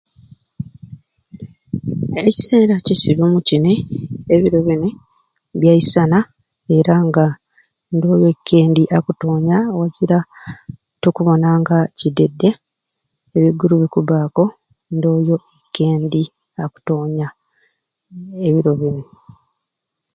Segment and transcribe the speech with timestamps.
[2.19, 3.73] Ebiseera kitulimu kini
[4.33, 4.89] ebiro bini
[5.59, 6.19] bya isana
[6.77, 7.25] era nga
[7.95, 10.19] ndooyo ikendi akutoonya wazira
[11.01, 12.49] tukubona nga kiddedde
[13.35, 14.45] ebiiguru bikubbaaku
[14.95, 16.21] ndooyo ikendi
[16.63, 17.27] akutoonya
[18.47, 19.03] ebiro bini.